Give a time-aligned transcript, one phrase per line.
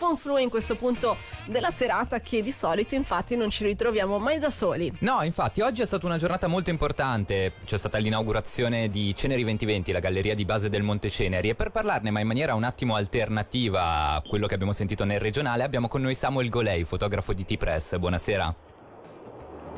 [0.00, 4.48] conflui in questo punto della serata che di solito infatti non ci ritroviamo mai da
[4.48, 4.90] soli.
[5.00, 9.92] No, infatti oggi è stata una giornata molto importante, c'è stata l'inaugurazione di Ceneri 2020,
[9.92, 12.94] la galleria di base del Monte Ceneri e per parlarne ma in maniera un attimo
[12.94, 17.44] alternativa a quello che abbiamo sentito nel regionale abbiamo con noi Samuel Golei, fotografo di
[17.44, 17.98] T-Press.
[17.98, 18.54] Buonasera.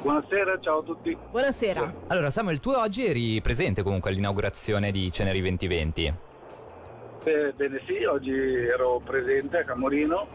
[0.02, 1.16] Buonasera, ciao a tutti.
[1.30, 1.94] Buonasera.
[2.08, 6.30] Allora Samuel, tu oggi eri presente comunque all'inaugurazione di Ceneri 2020.
[7.22, 10.26] Bene sì, oggi ero presente a Camorino.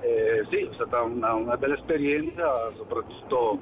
[0.00, 3.58] Eh, sì, è stata una, una, bella esperienza, soprattutto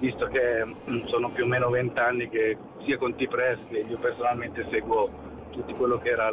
[0.00, 4.66] visto che mm, sono più o meno vent'anni che sia con T-Press che io personalmente
[4.70, 5.10] seguo
[5.50, 6.28] tutto quello che era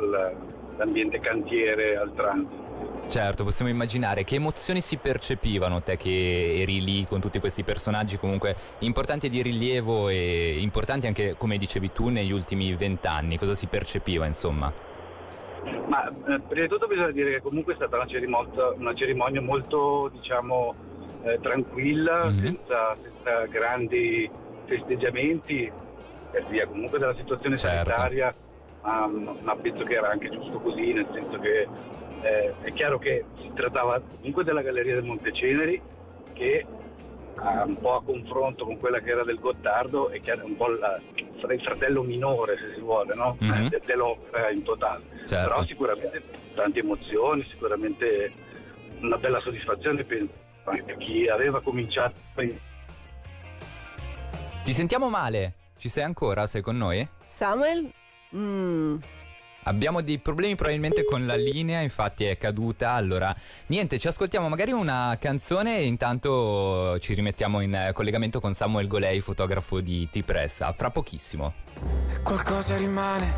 [0.77, 2.68] l'ambiente cantiere al transito.
[3.08, 8.18] Certo, possiamo immaginare che emozioni si percepivano te che eri lì con tutti questi personaggi
[8.18, 13.38] comunque importanti di rilievo e importanti anche, come dicevi tu, negli ultimi vent'anni.
[13.38, 14.72] Cosa si percepiva, insomma?
[15.88, 19.41] Ma eh, prima di tutto bisogna dire che comunque è stata una cerimonia, una cerimonia
[19.41, 20.76] molto, diciamo,
[21.23, 22.44] eh, tranquilla, mm-hmm.
[22.44, 24.30] senza, senza, grandi
[24.65, 25.71] festeggiamenti,
[26.32, 27.90] per via comunque della situazione certo.
[27.90, 28.34] sanitaria,
[28.84, 31.68] um, ma penso che era anche giusto così, nel senso che
[32.21, 35.82] eh, è chiaro che si trattava comunque della Galleria del Monteceneri
[36.34, 36.65] che
[37.41, 40.99] un po' a confronto con quella che era del Gottardo che era un po' la,
[41.48, 43.37] il fratello minore se si vuole no?
[43.43, 43.68] mm-hmm.
[43.85, 45.49] dell'opera in totale certo.
[45.49, 46.23] però sicuramente
[46.54, 48.31] tante emozioni sicuramente
[49.01, 50.27] una bella soddisfazione per,
[50.63, 52.15] per chi aveva cominciato
[54.63, 57.07] ti sentiamo male ci sei ancora sei con noi?
[57.23, 57.90] Samuel?
[58.35, 58.98] Mm.
[59.70, 62.93] Abbiamo dei problemi probabilmente con la linea, infatti è caduta.
[62.93, 63.34] Allora,
[63.67, 69.22] niente, ci ascoltiamo magari una canzone e intanto ci rimettiamo in collegamento con Samuel Golei,
[69.22, 70.73] fotografo di T-Press.
[70.73, 71.53] Fra pochissimo.
[72.09, 73.31] E qualcosa rimane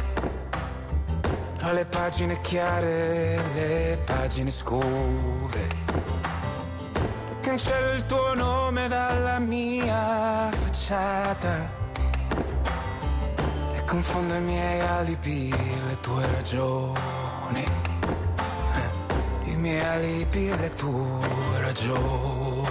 [1.58, 5.68] tra le pagine chiare e le pagine scure.
[7.42, 11.81] Cancello il tuo nome dalla mia facciata
[13.92, 17.66] Confondo i miei alibi, le tue ragioni.
[19.44, 22.66] I miei alibi le tue ragioni.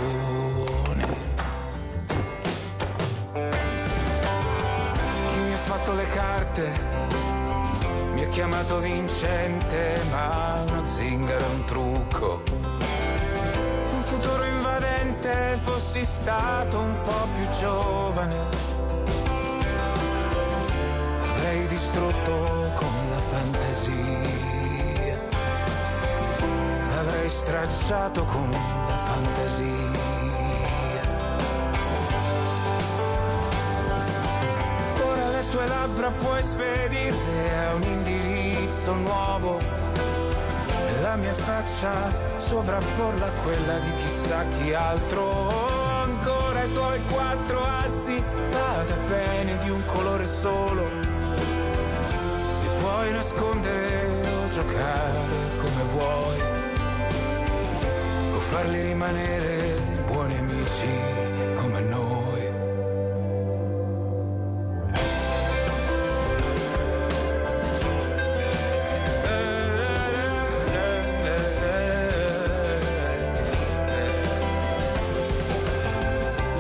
[5.28, 6.72] Chi mi ha fatto le carte
[8.14, 12.42] mi ha chiamato vincente, ma uno zingaro è un trucco.
[13.92, 18.89] Un futuro invadente, fossi stato un po' più giovane
[27.50, 29.98] L'avrei stracciato con la fantasia.
[35.02, 39.58] Ora le tue labbra puoi spedirle a un indirizzo nuovo.
[39.58, 41.90] E la mia faccia
[42.36, 45.48] sovrapporla a quella di chissà chi altro
[46.02, 48.22] ancora i tuoi quattro assi,
[48.52, 51.10] vada bene di un colore solo
[52.80, 55.18] puoi nascondere o giocare
[55.58, 56.49] come vuoi,
[58.50, 59.74] farli rimanere
[60.06, 60.88] buoni amici
[61.54, 62.48] come noi.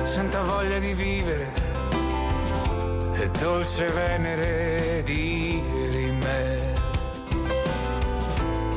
[0.04, 1.48] Senta voglia di vivere
[3.14, 5.60] e dolce venere di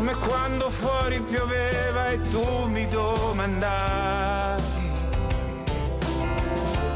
[0.04, 4.62] come quando fuori pioveva e tu mi domandavi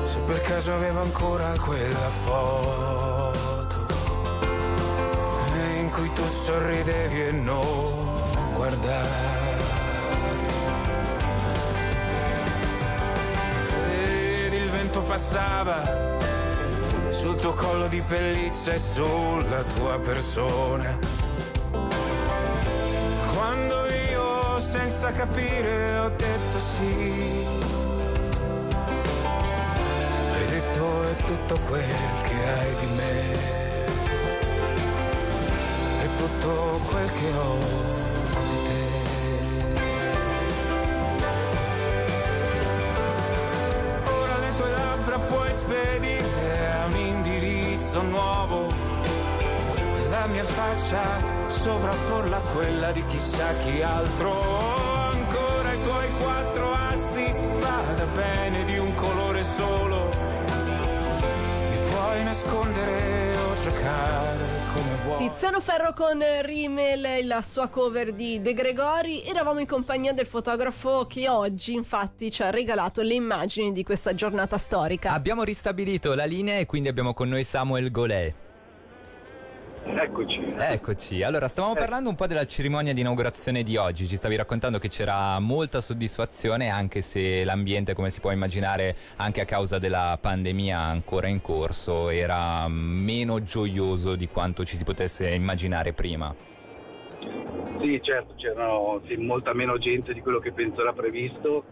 [0.04, 3.86] se per caso avevo ancora quella foto
[5.80, 7.96] in cui tu sorridevi e non
[8.56, 9.36] guardavi.
[13.90, 16.18] Ed il vento passava
[17.08, 21.27] sul tuo collo di pelliccia e sulla tua persona
[24.60, 27.46] senza capire ho detto sì.
[30.34, 33.36] Hai detto è tutto quel che hai di me.
[36.02, 37.58] È tutto quel che ho
[38.50, 38.86] di te.
[44.10, 48.97] Ora le tue labbra puoi spedire a un indirizzo nuovo.
[50.20, 51.04] La mia faccia
[51.46, 54.32] sovrapporla a quella di chissà chi altro.
[55.12, 60.10] Ancora i tuoi quattro assi, vada bene di un colore solo.
[61.70, 65.18] Mi puoi nascondere o giocare come vuoi.
[65.30, 69.22] Tiziano Ferro con Rimmel, la sua cover di De Gregori.
[69.22, 74.16] Eravamo in compagnia del fotografo che oggi, infatti, ci ha regalato le immagini di questa
[74.16, 75.12] giornata storica.
[75.12, 78.34] Abbiamo ristabilito la linea e quindi abbiamo con noi Samuel Golè.
[79.90, 80.54] Eccoci.
[80.58, 81.80] Eccoci, allora stavamo Eh.
[81.80, 85.82] parlando un po' della cerimonia di inaugurazione di oggi, ci stavi raccontando che c'era molta
[85.82, 91.42] soddisfazione anche se l'ambiente, come si può immaginare, anche a causa della pandemia ancora in
[91.42, 96.34] corso, era meno gioioso di quanto ci si potesse immaginare prima.
[97.82, 101.64] Sì, certo, c'erano sì, molta meno gente di quello che penso era previsto,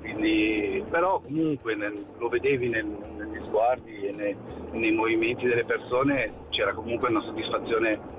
[0.00, 4.36] quindi, però comunque nel- lo vedevi nel- negli sguardi e nei,
[4.72, 8.16] nei movimenti delle persone, c'era comunque una soddisfazione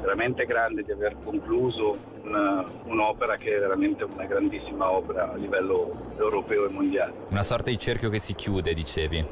[0.00, 5.90] veramente grande di aver concluso una- un'opera che è veramente una grandissima opera a livello
[6.18, 7.12] europeo e mondiale.
[7.30, 9.26] Una sorta di cerchio che si chiude, dicevi.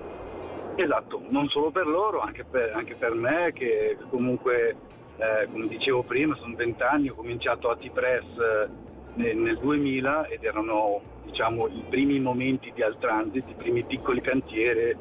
[0.75, 4.77] Esatto, non solo per loro, anche per, anche per me che comunque,
[5.17, 8.69] eh, come dicevo prima, sono vent'anni, ho cominciato a T-Press eh,
[9.17, 14.97] nel, nel 2000 ed erano diciamo, i primi momenti di Altransit, i primi piccoli cantieri,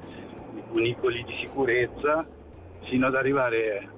[0.56, 2.26] i cunicoli di sicurezza,
[2.84, 3.90] fino ad arrivare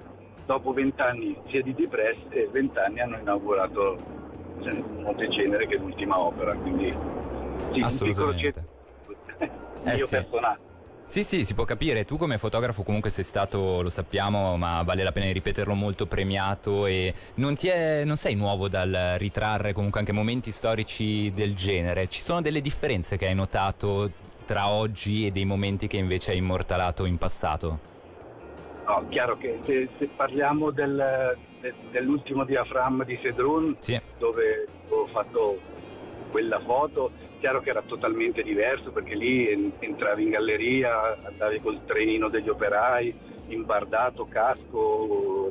[0.46, 3.96] dopo vent'anni sia di T-Press e vent'anni hanno inaugurato
[4.62, 6.88] eh, Montecenere che è l'ultima opera, quindi
[7.72, 8.62] sì, un piccolo centro
[9.84, 10.16] Eh mio sì.
[10.16, 10.67] personale.
[11.08, 12.04] Sì, sì, si può capire.
[12.04, 16.04] Tu come fotografo comunque sei stato, lo sappiamo, ma vale la pena di ripeterlo, molto
[16.04, 21.54] premiato e non, ti è, non sei nuovo dal ritrarre comunque anche momenti storici del
[21.54, 22.08] genere.
[22.08, 24.10] Ci sono delle differenze che hai notato
[24.44, 27.78] tra oggi e dei momenti che invece hai immortalato in passato?
[28.86, 33.98] No, chiaro che se, se parliamo del- de- dell'ultimo diaframma di Sedrun, Sì.
[34.18, 35.58] dove ho fatto
[36.30, 41.84] quella foto, chiaro che era totalmente diverso perché lì en- entravi in galleria, andavi col
[41.84, 43.14] trenino degli operai,
[43.48, 45.50] imbardato, casco,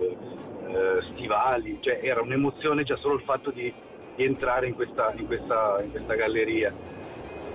[0.68, 3.74] eh, stivali, cioè era un'emozione già solo il fatto di,
[4.15, 6.74] di entrare in questa, in questa- in questa galleria.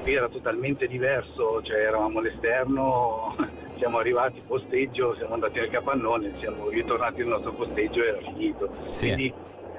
[0.02, 3.36] Qui era totalmente diverso, cioè eravamo all'esterno,
[3.78, 8.18] siamo arrivati in posteggio, siamo andati al capannone, siamo ritornati nel nostro posteggio e era
[8.18, 8.68] finito.
[8.88, 9.06] Sì.
[9.06, 9.32] Quindi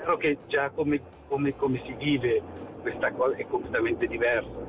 [0.04, 2.42] chiaro che già come, come- come si vive
[2.82, 4.68] questa cosa è completamente diverso.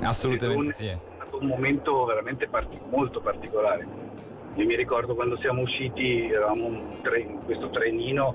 [0.00, 0.88] Assolutamente Un- sì.
[0.88, 3.86] È stato un momento veramente parti- molto particolare.
[4.56, 8.34] Io mi ricordo quando siamo usciti, eravamo tre- in questo trenino,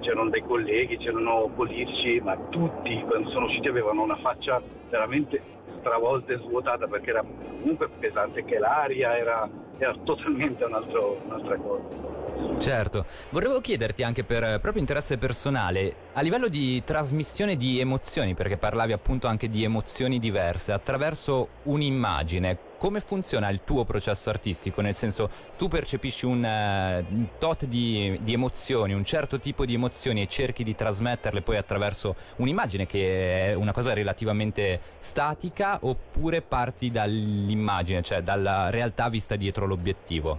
[0.00, 5.40] c'erano dei colleghi, c'erano politici, ma tutti quando sono usciti avevano una faccia veramente
[5.78, 7.24] stravolta e svuotata perché era
[7.60, 12.24] comunque pesante che l'aria, era, era totalmente un altro- un'altra cosa.
[12.58, 18.34] Certo, volevo chiederti anche per eh, proprio interesse personale, a livello di trasmissione di emozioni,
[18.34, 24.80] perché parlavi appunto anche di emozioni diverse, attraverso un'immagine, come funziona il tuo processo artistico?
[24.80, 30.22] Nel senso, tu percepisci un, un tot di, di emozioni, un certo tipo di emozioni
[30.22, 36.90] e cerchi di trasmetterle poi attraverso un'immagine che è una cosa relativamente statica, oppure parti
[36.90, 40.38] dall'immagine, cioè dalla realtà vista dietro l'obiettivo?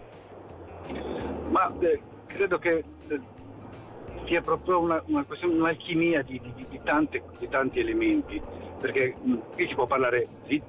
[1.50, 3.20] Ma eh, credo che eh,
[4.26, 8.42] sia proprio una, una questione, un'alchimia di, di- di tante- di tanti elementi,
[8.80, 10.62] perché mh, qui si può parlare sì,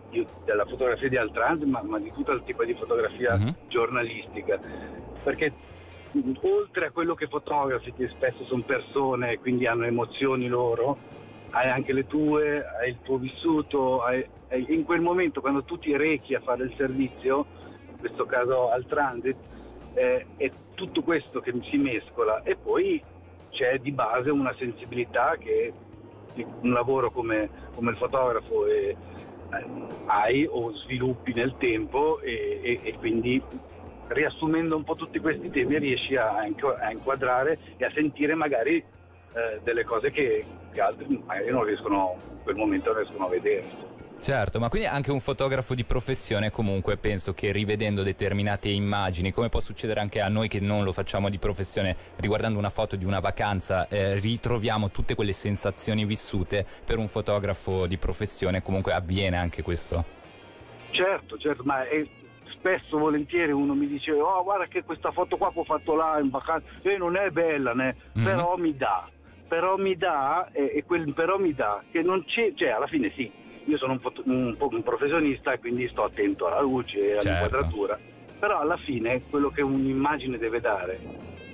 [0.45, 3.55] della fotografia di Altrand, ma, ma di tutto il tipo di fotografia Mhm.
[3.69, 4.59] giornalistica,
[5.23, 5.53] perché
[6.13, 10.99] mh, oltre a quello che fotografi, che spesso sono persone e quindi hanno emozioni loro,
[11.51, 15.79] hai anche le tue, hai il tuo vissuto, hai- hai- in quel momento quando tu
[15.79, 17.47] ti rechi a fare il servizio,
[17.91, 19.37] in questo caso al transit,
[19.95, 23.03] eh, è tutto questo che si mescola e poi
[23.51, 25.73] c'è di base una sensibilità che
[26.61, 28.97] un lavoro come, come il fotografo eh,
[29.51, 29.67] eh,
[30.07, 33.43] hai o sviluppi nel tempo e, e- e quindi
[34.09, 39.61] riassumendo un po' tutti questi temi riesci a, a inquadrare e a sentire magari eh,
[39.63, 43.67] delle cose che, che altri magari non riescono in quel momento non riescono a vedere.
[44.21, 49.49] Certo, ma quindi anche un fotografo di professione comunque penso che rivedendo determinate immagini, come
[49.49, 53.05] può succedere anche a noi che non lo facciamo di professione, riguardando una foto di
[53.05, 59.37] una vacanza, eh, ritroviamo tutte quelle sensazioni vissute, per un fotografo di professione comunque avviene
[59.37, 60.05] anche questo.
[60.91, 62.07] Certo, certo, ma è-
[62.59, 66.19] spesso volentieri uno mi dice oh guarda che questa foto qua che ho fatto là
[66.21, 67.95] in vacanza e non è bella né?
[68.15, 68.25] Mhm.
[68.25, 69.09] però mi dà
[69.47, 73.13] però mi dà e, e quel però mi dà che non c'è cioè alla fine
[73.15, 73.31] sì
[73.69, 77.29] io sono un, foto- un un professionista e quindi sto attento alla luce e Certo.
[77.29, 77.99] all'inquadratura
[78.39, 81.01] però alla fine quello che un'immagine deve dare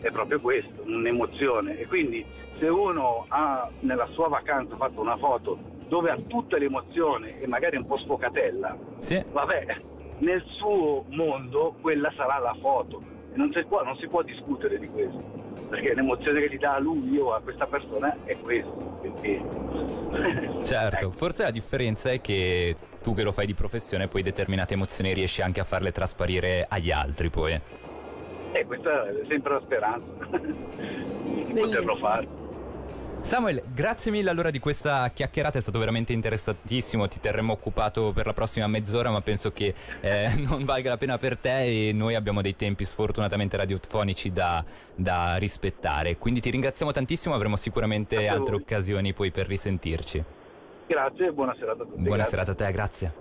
[0.01, 1.79] è proprio questo un'emozione.
[1.79, 2.23] E quindi
[2.59, 7.79] se uno ha nella sua vacanza fatto una foto dove ha tutta l'emozione e magari
[7.79, 9.77] un po' sfocatella Sì, vabbè,
[10.19, 13.03] nel suo mondo quella sarà la foto
[13.35, 15.23] non si, può, non si può discutere di questo,
[15.69, 18.99] perché l'emozione che gli dà a lui o a questa persona è questo.
[19.01, 19.43] Quindi...
[20.65, 21.11] Certo, ecco.
[21.11, 25.43] forse la differenza è che tu che lo fai di professione poi determinate emozioni riesci
[25.43, 27.53] anche a farle trasparire agli altri poi.
[27.53, 27.61] E
[28.53, 32.44] eh, questa è sempre la speranza di poterlo fare.
[33.25, 38.27] Samuel, grazie mille allora di questa chiacchierata, è stato veramente interessantissimo, ti terremo occupato per
[38.27, 42.17] la prossima mezz'ora, ma penso che eh, non valga la pena per te e noi
[42.17, 44.63] abbiamo dei tempi sfortunatamente radiofonici da,
[44.95, 46.19] da rispettare.
[46.19, 50.25] Quindi ti ringraziamo tantissimo, avremo sicuramente grazie altre occasioni poi per risentirci.
[50.87, 51.97] Grazie e buona serata a tutti.
[52.03, 52.31] Buona grazie.
[52.31, 53.13] serata a te, grazie.